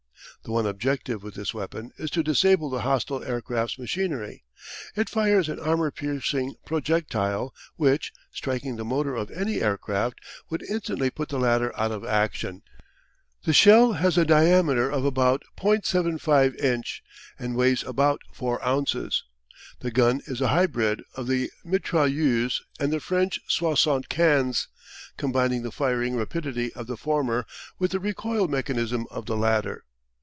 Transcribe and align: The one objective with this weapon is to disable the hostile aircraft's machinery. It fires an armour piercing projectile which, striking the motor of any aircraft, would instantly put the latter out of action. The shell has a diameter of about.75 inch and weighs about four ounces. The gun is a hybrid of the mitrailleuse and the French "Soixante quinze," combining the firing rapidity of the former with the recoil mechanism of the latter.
The 0.43 0.51
one 0.51 0.65
objective 0.65 1.21
with 1.21 1.35
this 1.35 1.53
weapon 1.53 1.91
is 1.97 2.09
to 2.11 2.23
disable 2.23 2.71
the 2.71 2.81
hostile 2.81 3.23
aircraft's 3.23 3.77
machinery. 3.77 4.43
It 4.95 5.07
fires 5.07 5.47
an 5.49 5.59
armour 5.59 5.91
piercing 5.91 6.55
projectile 6.65 7.53
which, 7.75 8.11
striking 8.33 8.75
the 8.75 8.83
motor 8.83 9.15
of 9.15 9.29
any 9.29 9.61
aircraft, 9.61 10.17
would 10.49 10.63
instantly 10.67 11.11
put 11.11 11.29
the 11.29 11.37
latter 11.37 11.71
out 11.79 11.91
of 11.91 12.03
action. 12.03 12.63
The 13.43 13.53
shell 13.53 13.93
has 13.93 14.17
a 14.17 14.25
diameter 14.25 14.89
of 14.91 15.05
about.75 15.05 16.59
inch 16.59 17.03
and 17.37 17.55
weighs 17.55 17.83
about 17.83 18.21
four 18.33 18.65
ounces. 18.67 19.23
The 19.81 19.91
gun 19.91 20.21
is 20.25 20.41
a 20.41 20.47
hybrid 20.47 21.03
of 21.13 21.27
the 21.27 21.51
mitrailleuse 21.63 22.63
and 22.79 22.91
the 22.91 22.99
French 22.99 23.39
"Soixante 23.47 24.07
quinze," 24.09 24.69
combining 25.17 25.61
the 25.61 25.71
firing 25.71 26.15
rapidity 26.15 26.73
of 26.73 26.87
the 26.87 26.97
former 26.97 27.45
with 27.77 27.91
the 27.91 27.99
recoil 27.99 28.47
mechanism 28.47 29.05
of 29.11 29.27
the 29.27 29.37
latter. 29.37 29.83